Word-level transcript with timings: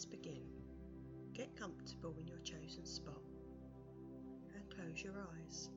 Let's 0.00 0.16
begin. 0.16 0.40
Get 1.34 1.60
comfortable 1.60 2.14
in 2.18 2.26
your 2.26 2.38
chosen 2.38 2.86
spot 2.86 3.20
and 4.56 4.64
close 4.74 5.04
your 5.04 5.12
eyes. 5.12 5.68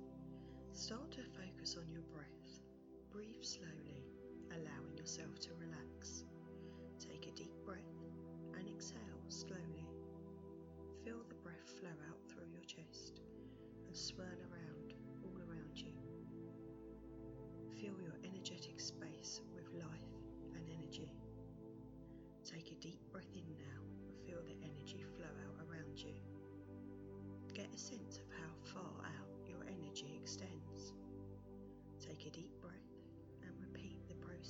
Start 0.71 1.11
to 1.11 1.23
focus 1.35 1.75
on 1.77 1.91
your 1.91 2.03
breath. 2.03 2.63
Breathe 3.11 3.43
slowly, 3.43 4.07
allowing 4.51 4.95
yourself 4.95 5.39
to 5.41 5.49
relax. 5.59 6.23
Take 7.01 7.27
a 7.27 7.35
deep 7.35 7.51
breath 7.65 7.99
and 8.57 8.65
exhale 8.69 9.27
slowly. 9.27 9.91
Feel 11.03 11.19
the 11.27 11.35
breath 11.43 11.67
flow 11.81 11.91
out 12.07 12.23
through 12.31 12.47
your 12.49 12.63
chest 12.63 13.19
and 13.87 13.97
swirl 13.97 14.39
around 14.39 14.52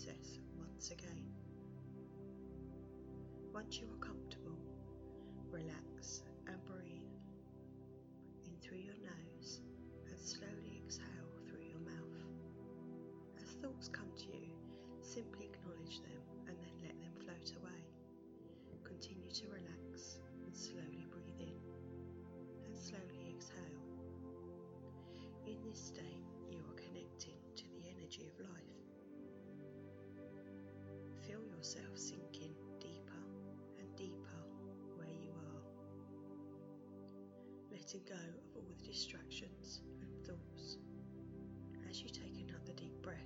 process 0.03 0.39
once 0.57 0.91
again. 0.91 1.23
Once 3.53 3.79
you 3.79 3.87
are 3.87 4.05
comfortable, 4.05 4.57
relax 5.51 6.23
and 6.47 6.57
breathe 6.65 7.07
in 8.45 8.51
through 8.61 8.79
your 8.79 8.95
nose 8.95 9.61
and 10.09 10.19
slowly 10.19 10.81
exhale 10.83 11.31
through 11.47 11.63
your 11.63 11.79
mouth. 11.79 12.19
As 13.41 13.55
thoughts 13.61 13.87
come 13.87 14.09
to 14.17 14.25
you, 14.25 14.51
simply 15.01 15.45
acknowledge 15.53 16.01
them 16.01 16.21
and 16.47 16.57
then 16.59 16.75
let 16.83 16.99
them 16.99 17.13
float 17.23 17.51
away. 17.61 17.83
Continue 18.83 19.31
to 19.31 19.47
relax 19.47 20.19
and 20.43 20.55
slowly 20.55 21.07
breathe 21.09 21.39
in 21.39 21.59
and 22.65 22.77
slowly 22.77 23.35
exhale. 23.35 23.83
In 25.47 25.57
this 25.63 25.79
state, 25.79 26.27
you 26.49 26.59
are 26.59 26.75
connecting 26.75 27.39
to 27.55 27.63
the 27.71 27.87
energy 27.89 28.27
of 28.27 28.49
life. 28.49 28.72
Feel 31.33 31.49
yourself 31.57 31.97
sinking 31.97 32.53
deeper 32.79 33.23
and 33.79 33.89
deeper 33.97 34.37
where 34.93 35.09
you 35.09 35.33
are. 35.33 35.65
Letting 37.71 38.01
go 38.07 38.13
of 38.13 38.45
all 38.53 38.61
the 38.69 38.85
distractions 38.85 39.81
and 39.99 40.13
thoughts. 40.27 40.77
As 41.89 42.03
you 42.03 42.09
take 42.09 42.37
another 42.37 42.73
deep 42.77 42.93
breath, 43.01 43.17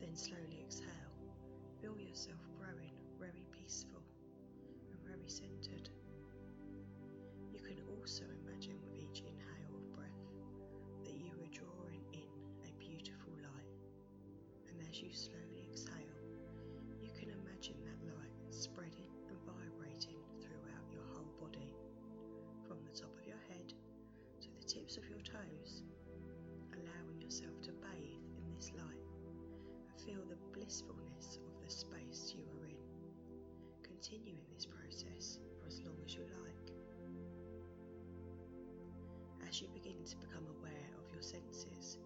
then 0.00 0.14
slowly 0.14 0.60
exhale, 0.66 1.16
feel 1.80 1.98
yourself 1.98 2.44
growing 2.60 2.92
very 3.18 3.46
peaceful 3.56 4.04
and 4.90 5.00
very 5.08 5.30
centered. 5.30 5.88
You 7.54 7.60
can 7.60 7.80
also 7.88 8.24
imagine 8.44 8.76
with 8.84 9.00
each 9.00 9.24
inhale 9.24 9.72
of 9.80 9.92
breath 9.96 10.28
that 11.06 11.16
you 11.16 11.32
are 11.40 11.56
drawing 11.56 12.04
in 12.12 12.28
a 12.68 12.72
beautiful 12.76 13.32
light. 13.40 13.72
And 14.68 14.76
as 14.90 15.00
you 15.00 15.10
slowly 15.10 15.43
toes, 25.44 25.82
allowing 26.72 27.20
yourself 27.20 27.60
to 27.62 27.72
bathe 27.84 28.24
in 28.36 28.44
this 28.56 28.72
light 28.76 29.04
and 29.76 30.00
feel 30.00 30.24
the 30.28 30.40
blissfulness 30.56 31.38
of 31.44 31.52
the 31.62 31.70
space 31.70 32.34
you 32.36 32.44
are 32.60 32.68
in. 32.68 32.88
Continue 33.82 34.32
in 34.32 34.46
this 34.54 34.66
process 34.66 35.38
for 35.60 35.66
as 35.66 35.80
long 35.84 35.96
as 36.04 36.14
you 36.14 36.24
like. 36.44 36.72
As 39.48 39.60
you 39.60 39.68
begin 39.68 40.04
to 40.04 40.16
become 40.16 40.46
aware 40.58 40.88
of 40.96 41.12
your 41.12 41.22
senses, 41.22 41.98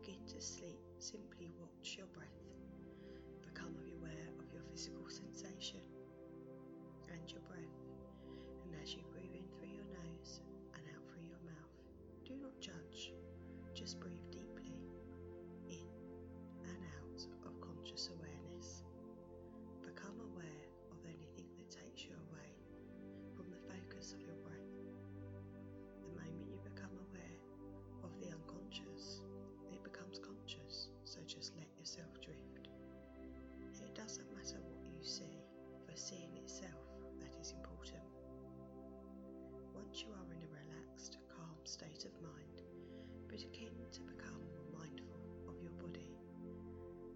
begin 0.00 0.20
to 0.26 0.40
sleep, 0.40 0.78
simply 0.98 1.50
watch 1.58 1.96
your 1.98 2.06
breath. 2.14 2.46
Become 3.42 3.74
aware 3.98 4.30
of 4.38 4.52
your 4.52 4.62
physical 4.70 5.06
sensation 5.08 5.82
and 7.10 7.30
your 7.30 7.42
breath. 7.42 7.78
And 8.64 8.74
as 8.82 8.94
you 8.94 9.02
just 13.74 13.98
breathe 14.00 14.33
begin 43.42 43.74
to 43.90 44.00
become 44.02 44.46
mindful 44.70 45.18
of 45.48 45.60
your 45.60 45.72
body. 45.82 46.14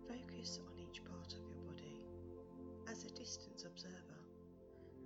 Focus 0.09 0.59
on 0.67 0.75
each 0.77 1.05
part 1.05 1.33
of 1.33 1.47
your 1.47 1.63
body 1.63 2.03
as 2.91 3.05
a 3.05 3.11
distance 3.11 3.65
observer 3.65 4.19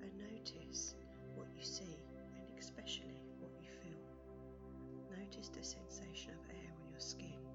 and 0.01 0.11
notice 0.17 0.95
what 1.35 1.49
you 1.55 1.63
see 1.63 1.99
and 2.35 2.59
especially 2.59 3.21
what 3.41 3.53
you 3.61 3.69
feel. 3.83 5.19
Notice 5.19 5.51
the 5.51 5.63
sensation 5.63 6.33
of 6.33 6.49
air 6.49 6.73
on 6.81 6.89
your 6.91 7.01
skin 7.01 7.52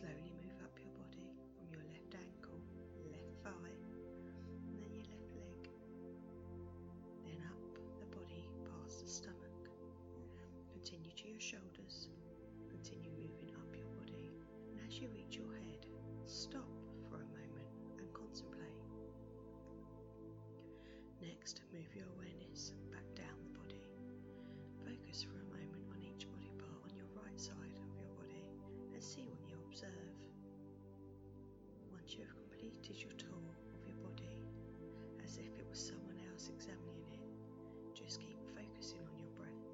Slowly 0.00 0.32
move 0.40 0.56
up 0.64 0.72
your 0.80 0.88
body 0.96 1.28
from 1.52 1.68
your 1.68 1.84
left 1.92 2.16
ankle, 2.16 2.56
left 3.12 3.36
thigh, 3.44 3.76
and 4.64 4.80
then 4.80 4.96
your 4.96 5.04
left 5.04 5.28
leg. 5.36 5.60
Then 7.20 7.44
up 7.44 7.60
the 8.00 8.08
body 8.08 8.48
past 8.64 9.04
the 9.04 9.08
stomach. 9.12 9.60
Continue 10.72 11.12
to 11.12 11.28
your 11.28 11.44
shoulders. 11.44 12.08
Continue 12.72 13.12
moving 13.12 13.52
up 13.60 13.68
your 13.76 13.92
body. 14.00 14.32
And 14.72 14.80
as 14.88 14.96
you 14.96 15.12
reach 15.12 15.36
your 15.36 15.52
head, 15.52 15.84
stop 16.24 16.72
for 17.04 17.20
a 17.20 17.28
moment 17.36 17.68
and 18.00 18.08
contemplate. 18.16 18.80
Next, 21.20 21.60
move 21.76 21.92
your 21.92 22.08
awareness 22.16 22.72
back 22.88 23.04
down 23.12 23.36
the 23.44 23.52
body. 23.52 23.84
Focus 24.80 25.28
for 25.28 25.44
a 25.44 25.48
moment 25.52 25.84
on 25.92 26.00
each 26.00 26.24
body 26.32 26.56
part 26.56 26.88
on 26.88 26.96
your 26.96 27.10
right 27.12 27.36
side 27.36 27.76
of 27.84 27.92
your 28.00 28.08
body 28.16 28.48
and 28.96 29.04
see 29.04 29.28
what. 29.28 29.39
You 32.10 32.26
have 32.26 32.34
completed 32.34 32.98
your 32.98 33.14
tour 33.22 33.54
of 33.70 33.86
your 33.86 33.94
body, 34.02 34.42
as 35.22 35.38
if 35.38 35.46
it 35.46 35.66
was 35.70 35.78
someone 35.78 36.18
else 36.26 36.50
examining 36.50 37.06
it, 37.06 37.22
just 37.94 38.18
keep 38.18 38.42
focusing 38.50 38.98
on 39.06 39.14
your 39.14 39.30
breath. 39.38 39.70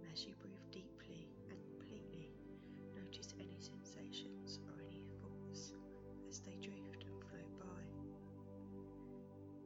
And 0.00 0.08
as 0.08 0.24
you 0.24 0.32
breathe 0.40 0.64
deeply 0.72 1.28
and 1.52 1.60
completely, 1.68 2.32
notice 2.96 3.36
any 3.36 3.60
sensations 3.60 4.56
or 4.72 4.80
any 4.88 5.04
thoughts 5.20 5.76
as 6.32 6.40
they 6.40 6.56
drift 6.64 7.04
and 7.04 7.20
float 7.28 7.52
by. 7.60 7.80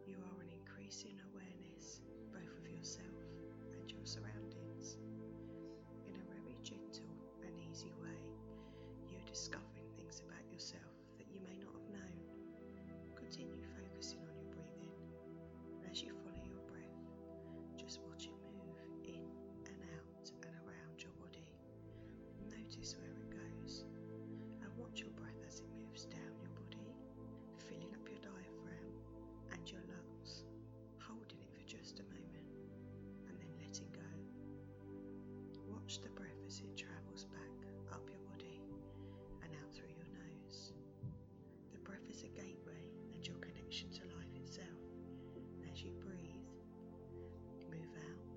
You 0.03 0.19
are 0.19 0.43
an 0.43 0.51
increasing 0.51 1.15
awareness 1.31 2.03
both 2.35 2.59
of 2.59 2.67
yourself 2.67 3.23
and 3.79 3.87
your 3.87 4.03
surroundings. 4.03 4.99
In 6.11 6.19
a 6.19 6.27
very 6.27 6.59
gentle 6.67 7.15
and 7.47 7.55
easy 7.71 7.95
way, 8.03 8.19
you're 9.07 9.31
discovering 9.31 9.78
Watch 35.89 36.05
the 36.05 36.21
breath 36.21 36.45
as 36.45 36.61
it 36.61 36.77
travels 36.77 37.25
back 37.33 37.57
up 37.97 38.05
your 38.13 38.21
body 38.29 38.61
and 39.41 39.57
out 39.57 39.73
through 39.73 39.89
your 39.89 40.05
nose. 40.13 40.77
The 41.73 41.81
breath 41.81 42.05
is 42.13 42.21
a 42.25 42.29
gateway 42.29 42.93
and 43.17 43.25
your 43.25 43.41
connection 43.41 43.89
to 43.97 44.05
life 44.13 44.37
itself. 44.37 44.85
As 45.65 45.81
you 45.81 45.97
breathe, 46.05 46.45
move 47.73 47.89
out 48.05 48.29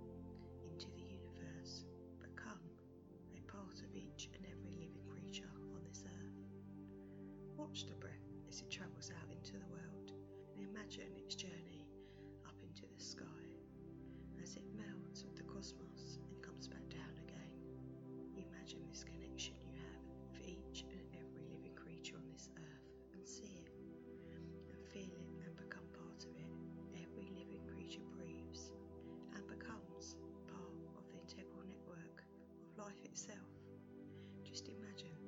into 0.64 0.88
the 0.96 1.04
universe, 1.04 1.84
become 2.24 2.64
a 3.36 3.44
part 3.52 3.84
of 3.84 3.92
each 4.00 4.32
and 4.32 4.48
every 4.48 4.72
living 4.80 5.04
creature 5.12 5.52
on 5.76 5.84
this 5.84 6.08
earth. 6.08 6.40
Watch 7.60 7.84
the 7.84 8.00
breath 8.00 8.32
as 8.48 8.64
it 8.64 8.72
travels 8.72 9.12
out 9.12 9.28
into 9.28 9.60
the 9.60 9.68
world 9.68 10.16
and 10.56 10.64
imagine 10.64 11.12
its 11.20 11.36
journey 11.36 11.84
up 12.48 12.56
into 12.64 12.88
the 12.88 13.04
sky 13.04 13.44
as 14.40 14.56
it 14.56 14.64
melts 14.72 15.28
with 15.28 15.36
the 15.36 15.44
cosmos 15.52 15.91
Imagine 18.72 18.88
this 18.88 19.04
connection 19.04 19.60
you 19.60 19.68
have 19.84 20.04
with 20.24 20.40
each 20.48 20.88
and 20.96 21.04
every 21.12 21.44
living 21.52 21.76
creature 21.76 22.16
on 22.16 22.24
this 22.32 22.48
earth 22.56 22.88
and 23.12 23.28
see 23.28 23.60
it 23.60 23.68
and 24.32 24.80
feel 24.96 25.12
it 25.12 25.28
and 25.44 25.52
become 25.60 25.84
part 25.92 26.24
of 26.24 26.32
it. 26.40 26.56
Every 26.96 27.28
living 27.36 27.68
creature 27.68 28.08
breathes 28.16 28.72
and 29.36 29.44
becomes 29.52 30.16
part 30.48 30.80
of 30.96 31.04
the 31.12 31.20
integral 31.20 31.68
network 31.68 32.24
of 32.64 32.72
life 32.80 33.04
itself. 33.04 33.52
Just 34.48 34.72
imagine 34.72 35.20